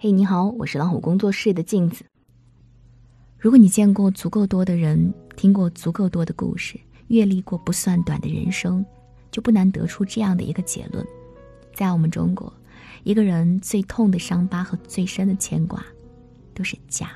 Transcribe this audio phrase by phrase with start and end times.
[0.00, 2.04] 嘿，你好，我是老虎工作室的镜子。
[3.36, 6.78] 如果你见过足够多的人，听过足够多的故事，
[7.08, 8.86] 阅历过不算短的人生，
[9.32, 11.04] 就不难得出这样的一个结论：
[11.74, 12.52] 在我们中国，
[13.02, 15.84] 一个人最痛的伤疤和最深的牵挂，
[16.54, 17.10] 都是家。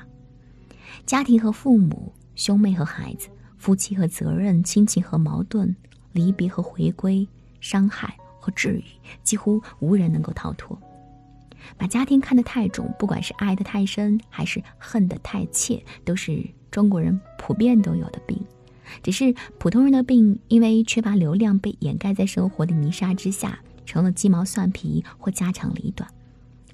[1.05, 5.73] 家庭和父母、兄妹和孩子、夫妻和责任、亲情和矛盾、
[6.11, 7.25] 离别和回归、
[7.61, 8.83] 伤害和治愈，
[9.23, 10.77] 几乎无人能够逃脱。
[11.77, 18.39] 把家庭看得太重，不管是爱得太深，还是恨得太切，都是中国人普遍都有的病。
[19.01, 26.07] 只是普通人的病，因为缺乏流量，被掩盖在生活的泥沙之下，成了鸡毛蒜皮或家长里短；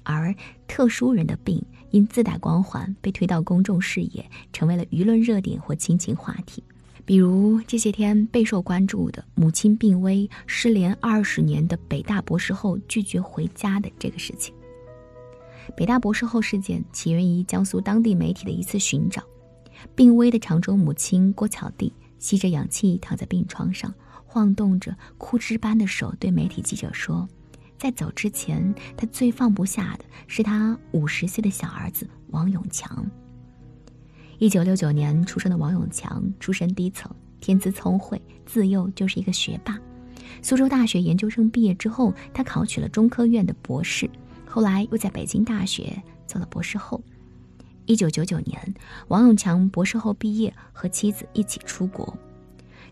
[0.02, 0.34] 而
[0.66, 6.62] 特殊人的病，因自带光环，被推到公众视野，成为了舆论热点或亲情话题。
[7.06, 14.54] 比如这些天备受关注的母亲病危、失联二十年的北大博士后拒绝回家的这个事情。
[15.76, 19.22] 北大博士后事件起源于江苏当地媒体的一次寻找。
[19.94, 23.92] 病危的常州母亲郭巧娣吸着氧气躺在病床上，
[24.26, 27.26] 晃动着枯枝般的手，对媒体记者说
[27.78, 33.06] ：“在走之前，她最放不下的是她五十岁的小儿子王永强。”
[34.38, 39.78] 一九六九年出生的王永强，出身低层，天资聪慧，自幼就是一个学霸。
[40.42, 44.08] 苏州大学研究生毕业之后，他考取了中科院的博士。
[44.50, 47.00] 后来又在北京大学做了博士后。
[47.86, 48.74] 一九九九年，
[49.06, 52.12] 王永强博士后毕业，和妻子一起出国。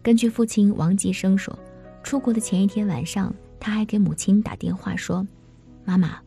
[0.01, 1.57] 根据父亲王继生说，
[2.05, 5.27] 出国的前一天晚上，他还给母亲打电话说
[5.85, 6.21] ：“妈妈，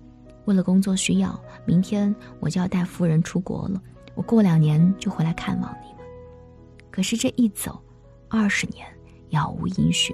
[0.44, 3.82] 为了工作需要，明天我就要带夫人出国了。
[4.16, 6.06] 我过两年就回来看望你们。”
[6.92, 7.82] 可是这一走，
[8.28, 8.86] 二十年
[9.30, 10.14] 杳无音讯。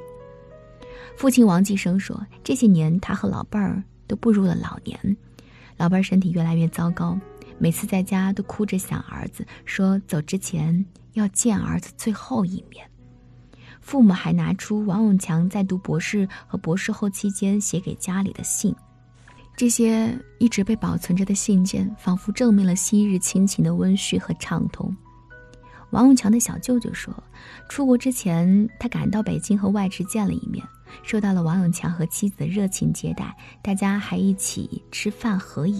[1.15, 3.83] 父亲王继生说，这些年他和老伴儿。
[4.07, 5.17] 都步入了老年，
[5.77, 7.19] 老伴身体越来越糟糕，
[7.57, 12.89] 每次在家都哭着想儿子，说走之前要见儿子最后一面。
[13.79, 18.75] 父母还拿出王永强在读博士和博士后期间写给家里的信，
[19.55, 24.93] 这些一直被保存着的信件，仿佛证明了昔日亲情的温煦和畅通。
[25.91, 27.13] 王永强的小舅舅说，
[27.69, 30.61] 出国之前，他赶到北京和外侄见了一面。
[31.03, 35.79] 受到了王永强和妻子的热情接待，大家还一起吃饭合影。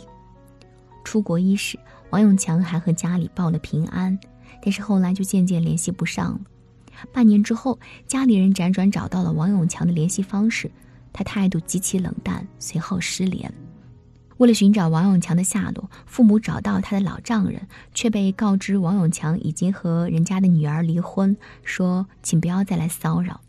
[1.04, 1.80] 出国伊始，
[2.10, 4.20] 王永强还和家里报了平安，
[4.62, 6.40] 但是后来就渐渐联系不上了。
[7.14, 10.70] 半年之后，家里人辗转找到了王永强的联系方式，
[11.14, 13.54] 他态度极其冷淡，随后失联。
[14.38, 23.42] 为了寻找王永强的下落，父母找到他的老丈人，却被告知王永强已经和人家的女儿离婚，说请不要再来骚扰。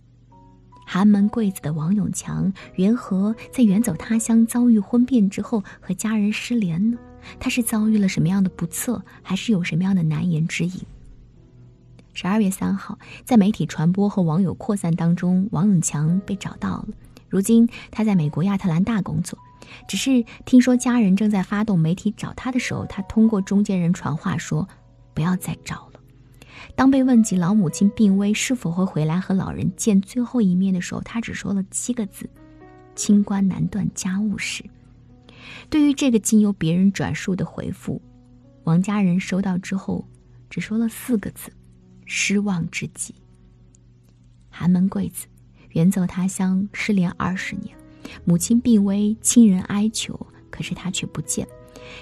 [0.90, 6.96] 寒门贵子的王永强，缘何在远走他乡遭遇婚变之后和家人失联呢？
[7.38, 10.80] 他是遭遇了什么样的不测，还是有什么样的难言之隐？
[12.14, 16.88] 十二月三号，在媒体传播和网友扩散当中，王永强被找到了。
[17.28, 19.38] 如今他在美国亚特兰大工作，
[19.86, 24.66] 只是听说家人正在发动媒体找他的时候，他通过中间人传话说
[25.12, 25.86] ：“不要再找。”
[26.74, 32.28] 当被问及老母亲病危是否会回来和老人见最后一面的时候，他只说了七个字
[32.94, 34.64] ：“清官难断家务事。”
[35.70, 38.00] 对于这个经由别人转述的回复，
[38.64, 40.06] 王家人收到之后，
[40.50, 41.50] 只说了四个字
[42.06, 43.14] ：“失望至极。”
[44.50, 45.26] 寒门贵子，
[45.70, 47.76] 远走他乡，失联二十年，
[48.24, 51.46] 母亲病危，亲人哀求，可是他却不见。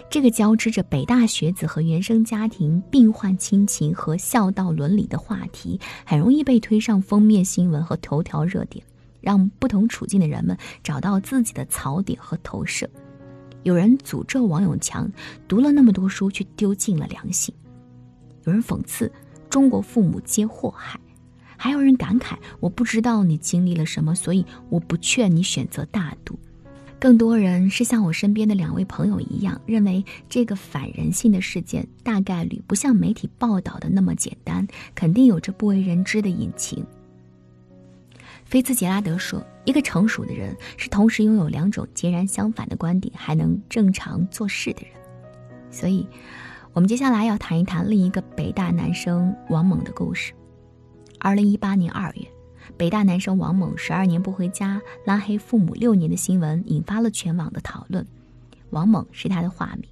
[0.09, 8.85] 这个交织着北大学子和原生家庭、病患亲情和孝道伦理的话题，很容易被推上封面新闻和头条热点，
[9.21, 12.89] 让不同处境的人们找到自己的槽点和投射。
[13.63, 15.11] 有人诅咒王永强
[15.49, 17.53] 读了那么多书却丢尽了良心，
[18.45, 19.11] 有人讽刺
[19.51, 21.01] 中国父母皆祸害，
[21.57, 26.39] 还有人感慨我不知道你经历了什么，所以我不劝你选择大度。
[26.99, 36.85] 更多人是像我身边的两位朋友一样，认为这个反人性的事件大概率不像媒体报道的那么简单，肯定有着不为人知的隐情。
[38.45, 44.91] 菲茨杰拉德说：“一个成熟的人是同时拥有两种截然相反的观点，还能正常做事的人。”
[45.71, 46.07] 所以，
[46.73, 50.33] 我们接下来要谈一谈另一个北大男生王猛的故事。
[51.19, 52.36] 二零一八年二月。
[52.77, 58.07] 北大男生王猛十二年不回家，拉黑父母六年的新闻引发了全网的讨论。
[58.71, 59.89] 王猛是他的化名，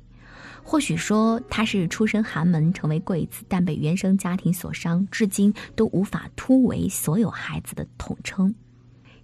[0.63, 8.55] 或许说他是出身寒门，成为贵子，但被原生家庭所伤，至今都无法突围所有孩子的统称。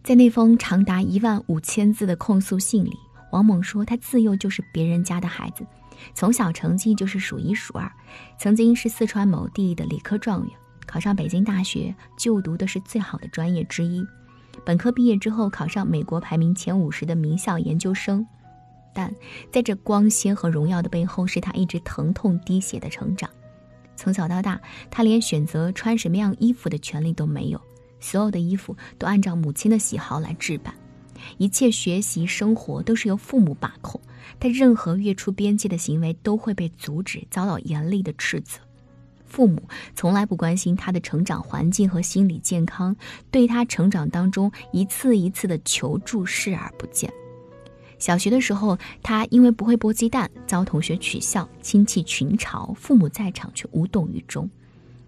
[0.02, 2.92] 在那封长达一万五千字的控诉信里，
[3.32, 5.66] 王猛说他自幼就是别人家的孩子，
[6.14, 7.90] 从小成绩就是数一数二，
[8.38, 10.52] 曾经是四川某地的理科状元，
[10.86, 14.04] 考上北京大学就读的是最好的专业之一。
[14.64, 18.26] 本科毕业之后，考上美国排名前五十的名校研究生。
[18.92, 19.14] 但
[19.52, 23.30] 在这光鲜和荣耀的背后，是他一直疼痛滴血的成长。
[23.94, 24.60] 从小到大，
[24.90, 27.60] 他连选择穿什么样衣服的权利都没有，
[28.00, 30.74] 所有的衣服都按照母亲的喜好来置办，
[31.38, 34.00] 一切学习生活都是由父母把控。
[34.40, 38.58] 他任何越出边界的行为都会被阻止，遭到严厉的斥责。
[39.30, 39.62] 父母
[39.94, 42.94] 从来不关心他的成长环境和心理健康，
[43.30, 47.10] 对他成长当中一次一次的求助视而不见。
[47.98, 54.50] 小学的时候，他因为不会剥鸡蛋，遭同学取笑，亲戚群嘲，父母在场却无动于衷。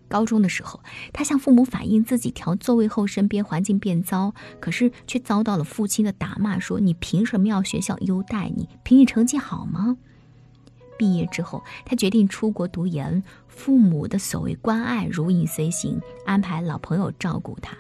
[0.09, 0.79] 高中的时候，
[1.11, 8.69] 他向父母反映自己调座位后，身边环境变糟，可是却遭到了父亲的打骂，说你凭什么要学校优待你？
[8.85, 9.97] 凭你成绩好吗？
[10.99, 17.77] 毕业之后，他决定出国读研，父母的所谓关爱如影随形，安排老朋友照顾他。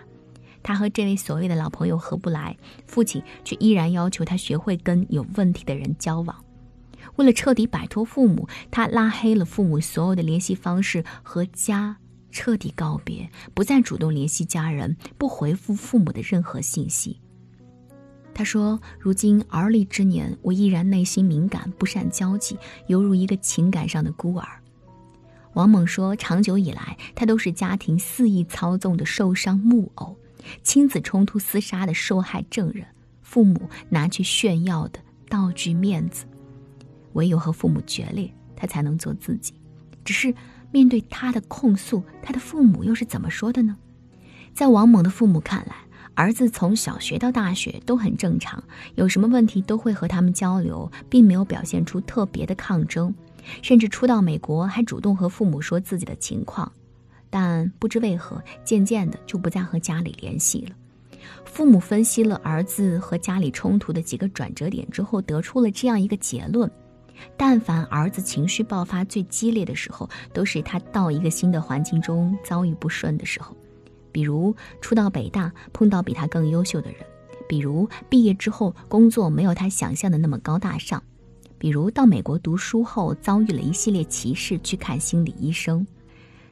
[0.62, 2.56] 他和这位所谓的老朋友合不来，
[2.86, 6.44] 父亲却依然要求他学会跟有问题的人交往。
[7.16, 11.96] 为了彻底摆脱父母，他拉黑了父母所有的联系方式，和家
[12.30, 17.20] 彻底告别，不再主动联系家人，不回复父母的任何信息。
[18.42, 22.58] 他说：“如今而立之年，我依然内心敏感，不善交际，
[22.88, 24.48] 犹如一个情感上的孤儿。”
[25.54, 30.16] 王猛说：“长久以来，他都是家庭肆意操纵的受伤木偶。”
[30.64, 32.84] 亲子冲突厮杀的受害证人，
[33.22, 34.98] 父母拿去炫耀的
[35.28, 36.24] 道具面子，
[37.12, 39.54] 唯有和父母决裂，他才能做自己。
[40.04, 40.34] 只是
[40.72, 43.76] 面对他的控诉，他的父母又是怎么说的呢？
[44.52, 45.76] 在王猛的父母看来，
[46.14, 48.62] 儿子从小学到大学都很正常，
[48.96, 53.12] 有什么问题都会和他们交流，并没有表现出特别的抗争，
[53.62, 56.70] 甚至初到美国还主动和父母说自己的情况。
[57.30, 60.76] 但不知为何，渐渐的就不再和家里联系了。
[61.46, 66.70] 父母分析了儿子和家里冲突的几个转折点之后，得出了这样一个结论：
[67.36, 73.56] 但凡儿子情绪爆发最激烈的时候，都是他到一个新的环境中遭遇不顺的时候，
[74.12, 77.00] 比如初到北大碰到比他更优秀的人，
[77.48, 81.02] 比如毕业之后工作没有他想象的那么高大上，
[81.58, 85.86] 比如到美国读书后遭遇了一系列歧视，去看心理医生。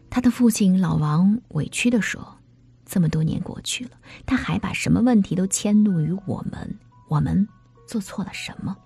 [0.09, 2.39] 他的父亲老王委屈地说
[2.85, 3.91] ：“这么多年过去了，
[4.27, 6.79] 他还把什么问题都迁怒于我们？
[7.09, 7.47] 我们
[7.87, 8.77] 做错了什么？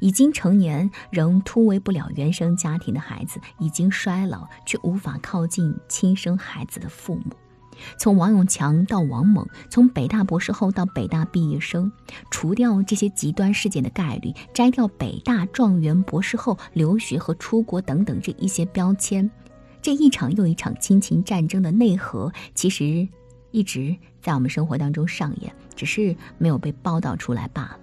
[0.00, 7.32] 已经成年仍突围不了原生家庭的孩子，已经衰老却无法靠近亲生孩子的父母。
[7.96, 11.90] 从王永强到王猛，从北大博士后到北大毕业生，
[12.30, 19.30] 除掉这些极端事件的概率，摘掉北大状元、博士后留学和出国等等这一些标签。”
[19.82, 23.06] 这一场又一场亲情战争的内核，其实
[23.50, 27.78] 一直在我们生活当中上演，只是没有被报道出来罢了。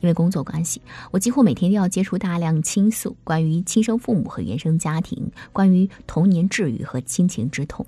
[0.00, 0.80] 因为工作关系，
[1.10, 7.84] 我几乎每天都要接触大量倾诉关于亲生父母和原生家庭，关于童年治愈和亲情之痛。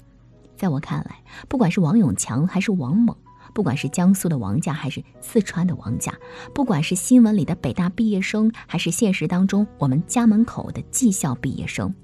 [0.56, 3.17] 在我看来，不管是王永强还是王猛，
[3.53, 6.12] 不管是江苏的王家还是四川的王家，
[6.55, 11.94] 不管是新闻里的北大毕业生，还是现实当中我们家门口的技校毕业生。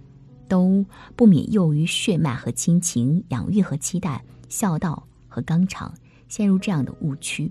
[0.49, 0.85] 都
[1.17, 5.94] 不免囿于血脉和亲情、养育和期待、孝道和纲常，
[6.29, 7.51] 陷入这样的误区。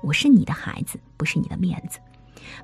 [0.00, 1.98] 我是你的孩子，不是你的面子。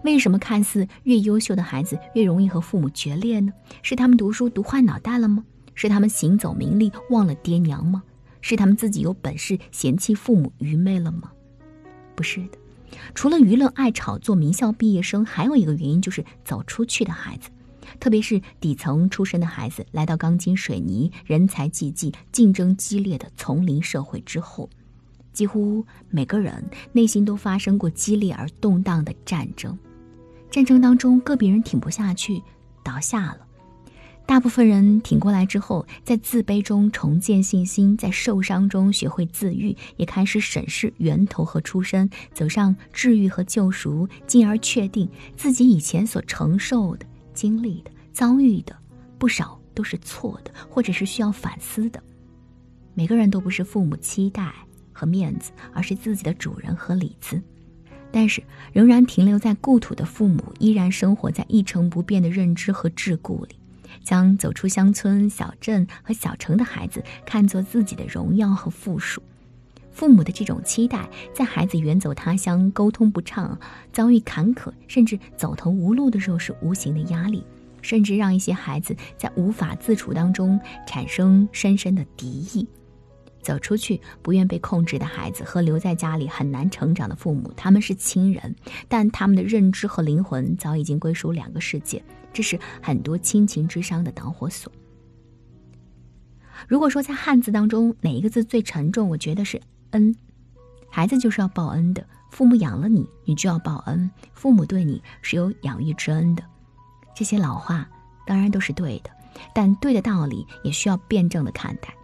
[0.04, 3.52] 为什么看似越优秀的孩子越容易和父母决裂呢？
[3.82, 5.44] 是他们读书读坏脑袋了吗？
[5.76, 8.02] 是他们行走名利忘了爹娘吗？
[8.40, 11.30] 是他们自己有本事嫌弃父母愚昧了吗？
[12.16, 12.58] 不是的。
[13.14, 17.50] 除了舆论爱炒作名校毕业生，还有一个原因就是走出去的孩子。
[18.00, 24.68] 特别是底层出身的孩子，来到钢筋水泥、人才济济、竞争激烈的丛林社会之后，
[25.32, 29.78] 几乎每个人内心都发生过激烈而动荡的战争。
[30.50, 32.42] 战争当中，个别人挺不下去，
[32.82, 33.45] 倒下了；
[34.26, 47.06] 大部分人挺过来之后，在自卑中重建信心，在受伤中学会自愈，也开始审视源头和出身，走上治愈和救赎，进而确定自己以前所承受的。
[47.32, 48.76] 经历的、遭遇的，
[49.16, 52.02] 不少都是错的，或者是需要反思的。
[52.94, 54.52] 每个人都不是父母期待
[54.92, 57.40] 和面子，而是自己的主人和里子。
[58.10, 58.42] 但是，
[58.72, 63.56] 仍然停留在故土的父母，依然生活在一成不变的认知和桎梏里，
[64.06, 69.20] 将走出乡村、小镇和小城的孩子看作自己的荣耀和附属。
[69.90, 73.58] 父母的这种期待，在孩子远走他乡、沟通不畅、
[73.92, 77.42] 遭遇坎坷，甚至走投无路的时候，是无形的压力，
[77.82, 82.68] 甚至让一些孩子在无法自处当中产生深深的敌意。
[83.46, 88.52] 走出去不愿被控制的孩子和留在家里很难成长的父母，他们是亲人，
[88.88, 94.72] 但他们的认知和灵魂早已经归属两个世界，这是很多亲情之伤的导火索。
[96.66, 99.62] 如果说在汉字当中哪一个字最沉重，我觉得是。
[99.92, 100.12] 恩，
[100.90, 102.04] 孩子就是要报恩的。
[102.32, 104.10] 父母养了你，你就要报恩。
[104.34, 106.42] 父母对你是有养育之恩的。
[107.14, 107.88] 这些老话
[108.26, 109.10] 当然都是对的，
[109.54, 111.95] 但对的道理也需要辩证的看待。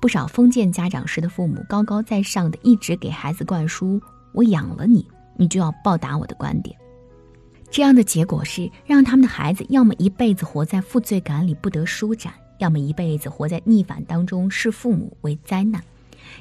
[0.00, 4.00] 不少封建家长式的父母高高在上的一直给孩子灌输
[4.32, 6.76] “我养了你，你就要报答我的”观点，
[7.70, 15.82] 这样的结果是让他们的孩子要么一辈子活在负罪感里不得舒展，要么一辈子活在逆反当中视父母为灾难。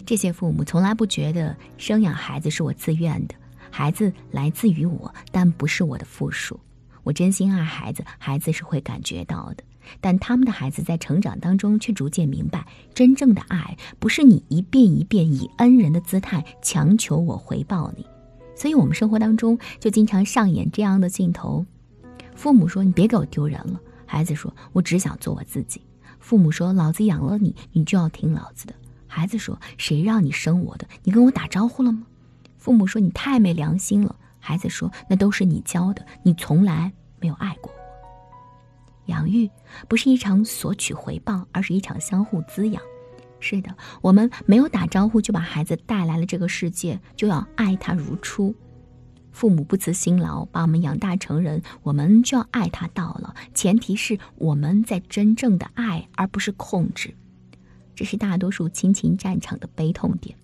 [0.05, 3.35] 这些父母从来不觉得生养孩子是我自愿的，
[3.69, 6.59] 孩子来自于我，但不是我的附属。
[7.03, 9.63] 我真心爱孩子，孩子是会感觉到的。
[10.01, 18.05] 但他们的孩子在成长当中却逐渐明白，真正的爱不是你一遍一遍以恩人的姿态强求我回报你。
[18.55, 21.65] 所以，我们生活当中就经常上演这样的镜头：
[22.35, 25.81] 父母说“你别给我丢人了”，孩子说“我只想做我自己”；
[26.19, 28.73] 父母说“老子养了你，你就要听老子的”。
[29.07, 30.87] 孩子说：“谁让你生我的？
[31.03, 32.03] 你跟我打招呼了吗？”
[32.57, 37.71] 父母说：“你太没良心了。”孩子说：“那都是你教的，你从来没有爱过。”
[39.05, 39.49] 养育
[39.87, 42.81] 不是一场索取回报，而是一场相互滋养。
[43.39, 48.55] 是的，我们没有打招呼就把孩子带来了这个世界，就要爱他如初。
[49.31, 53.35] 父母不辞辛劳把我们养大成人，我们就要爱他到老。
[53.53, 57.13] 前提是我们在真正的爱，而不是控制。
[57.93, 60.35] 这是大多数亲情战场的悲痛点。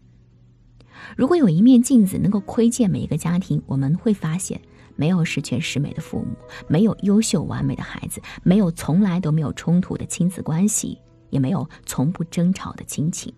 [1.16, 4.62] 如果有一面镜子能够窥见每一个家庭，我们会发现，
[4.96, 6.36] 没有十全十美的父母，
[6.68, 10.98] 没有优秀完美的孩子，没有从来都没有冲突的亲子关系，
[11.30, 13.34] 也没有从不争吵的亲情。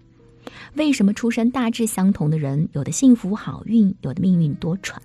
[0.76, 4.96] 为什么出身大致相同的人，有的幸福好运，有的命运多舛？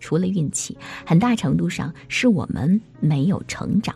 [0.00, 3.94] 除了运气，很大程度上是我们没有成长。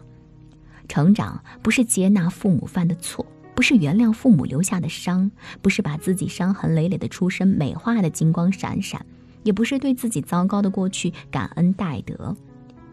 [0.89, 3.25] 成长不是接纳父母犯的错。
[3.53, 9.05] 不是原谅父母留下的伤，不是把自己伤痕累累的出身美化的金光闪闪，
[9.43, 12.37] 也不是对自己糟糕的过去感恩戴德。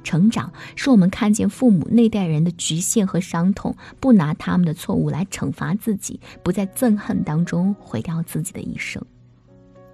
[0.03, 9.03] 成长是我们看见父母那代人的局限和伤痛，不拿他们的错误来惩罚自己，不在憎恨当中毁掉自己的一生。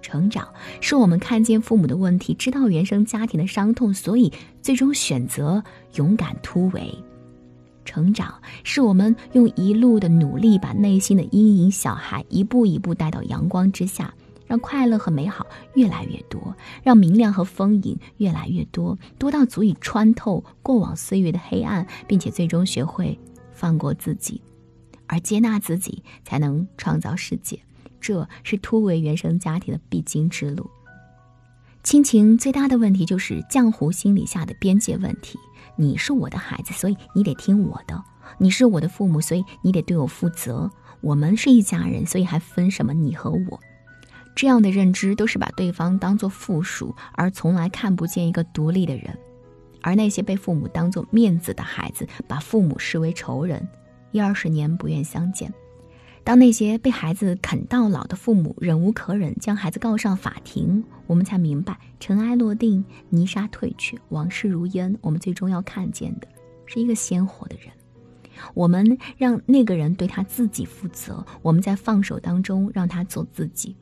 [0.00, 0.46] 成长
[0.80, 4.32] 是我们看见父母的问题，知道原生家庭的伤痛，所以
[4.62, 6.94] 最终选择勇敢突围。
[7.84, 14.14] 成长是我们用一路的努力，把内心的阴影小孩一步一步带到阳光之下，
[14.54, 15.44] 让快乐和美好
[15.74, 23.18] 越来越多，让明亮和丰盈越来越多，多到足以穿透过往岁月的黑暗，并且最终学会
[23.50, 24.40] 放过自己，
[25.08, 27.58] 而接纳自己，才能创造世界。
[28.00, 30.70] 这是突围原生家庭的必经之路。
[31.82, 35.36] 亲情最大的问题就是浆糊心理下的边界问题。
[35.74, 38.00] 你是我的孩子，所以你得听我的；
[38.38, 40.70] 你是我的父母，所以你得对我负责。
[41.00, 43.60] 我们是一家人，所以还分什么你和我？
[44.34, 49.16] 这样的认知都是把对方当做附属，而从来看不见一个独立的人。
[49.80, 53.68] 而那些被父母当做面子的孩子，把父母视为仇人，
[54.12, 55.52] 一二十年不愿相见。
[56.24, 64.96] 当那些被孩子啃到老的父母忍无可忍，将孩子告上法庭，我们才明白，尘埃落定，泥沙褪去，往事如烟。
[65.02, 66.26] 我们最终要看见的，
[66.64, 67.68] 是一个鲜活的人。
[68.54, 73.76] 我们让那个人对他自己负责，我们在放手当中让他做自己，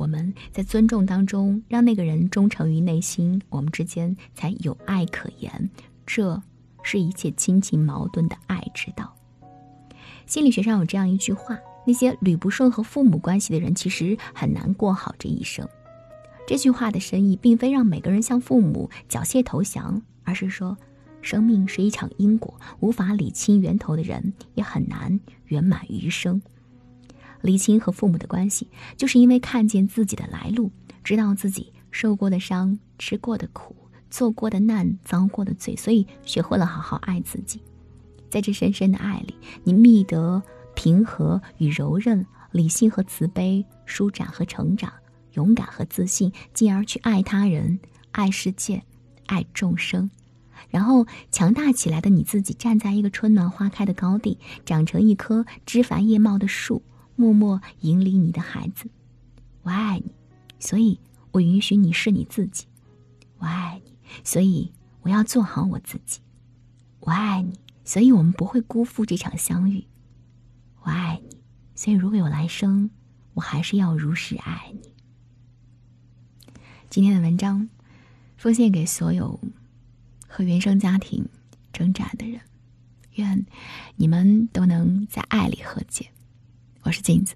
[0.00, 5.68] 我们在尊重当中让那个人忠诚于内心，我们之间才有爱可言。
[6.06, 6.42] 这
[6.82, 9.14] 是一切亲情矛盾的爱之道。
[10.24, 11.58] 心理学上有这样一句话。
[11.86, 15.68] 那些捋不顺和父母关系的人，其实很难过好这一生。
[16.46, 20.76] 这句话的深意，并非让每个人向父母缴械投降，而是说，
[21.20, 26.40] 生命是一场因果，无法理清源头的人，也很难圆满余生。
[27.42, 30.70] 理清和父母的关系，就是因为看见自己的来路，
[31.02, 33.74] 知道自己受过的伤、吃过的苦、
[34.10, 37.60] 做过的难、遭过的罪，所以学会了好好爱自己。
[38.28, 40.42] 在这深深的爱里，你觅得。
[40.72, 44.90] 平和与柔韧，理性和慈悲，舒展和成长，
[45.34, 47.78] 勇敢和自信，进而去爱他人、
[48.12, 48.82] 爱世界、
[49.26, 50.08] 爱众生，
[50.70, 56.82] 然后强大起来的你自己，站在一个春暖花开的高地，长成一棵枝繁叶茂的树，
[57.20, 58.88] 默默引领你的孩子。
[59.60, 60.10] 我爱你，
[60.58, 60.98] 所以
[61.32, 62.64] 我允许你是你自己。
[63.36, 63.92] 我爱你，
[64.24, 64.72] 所以
[65.02, 66.20] 我要做好我自己。
[67.00, 69.84] 我爱你，所以我们不会辜负这场相遇。
[70.80, 71.36] 我爱你，
[71.74, 72.88] 所以如果有来生，
[73.34, 74.90] 我还是要如实爱你。
[76.88, 77.68] 今天的文章，
[78.38, 79.38] 奉献给所有
[80.26, 81.28] 和原生家庭
[81.70, 82.40] 挣扎的人，
[83.16, 83.44] 愿
[83.96, 86.10] 你们都能在爱里和解。
[86.83, 87.35] 我是镜子，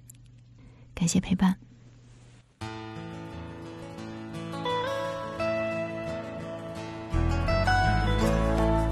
[0.94, 1.56] 感谢陪伴。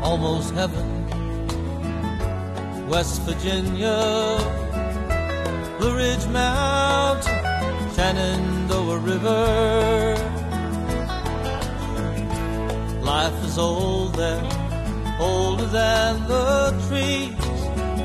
[0.08, 0.87] almost heaven.
[2.88, 4.38] West Virginia,
[5.78, 7.38] Blue Ridge Mountain,
[7.94, 10.16] Shenandoah River.
[13.02, 14.42] Life is old there,
[15.20, 17.34] older than the trees,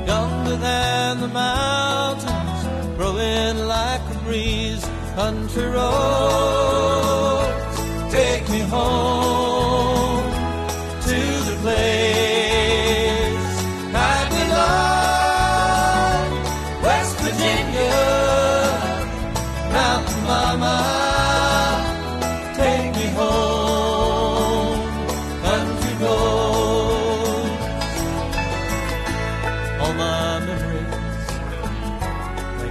[0.09, 2.61] younger than the mountains,
[2.97, 4.85] growing like a breeze.
[5.15, 6.97] Country roads,
[8.11, 9.48] take me home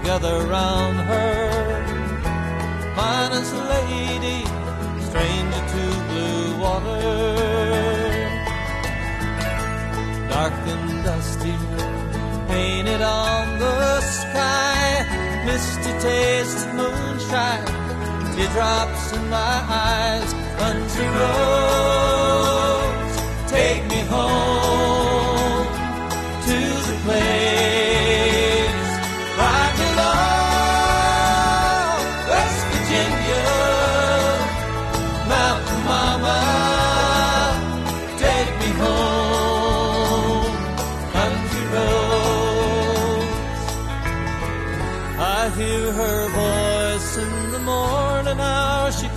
[0.07, 1.49] gather round her.
[2.95, 4.39] Finest lady,
[5.07, 7.01] stranger to blue water
[10.29, 11.57] dark and dusty,
[12.47, 15.05] painted on the sky.
[15.45, 17.67] Misty taste of moonshine,
[18.33, 19.55] teardrops in my
[19.87, 20.29] eyes.
[20.61, 23.15] Country roads,
[23.51, 24.46] take me home.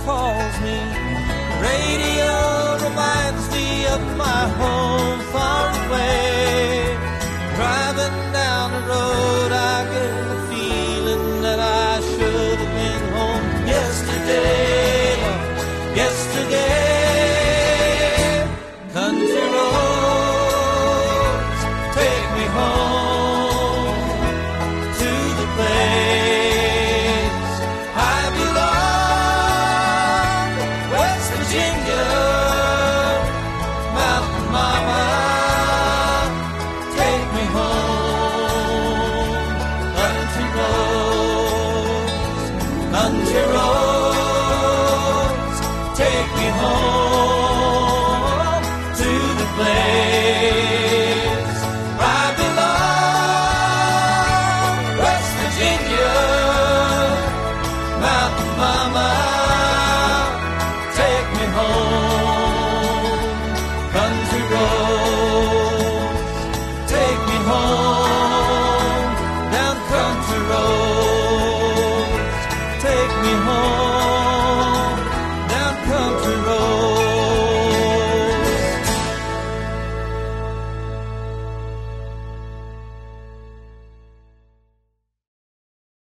[0.05, 0.79] calls me.
[1.61, 2.31] Radio
[2.85, 5.00] reminds me of my home.